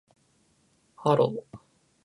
[0.95, 1.31] hello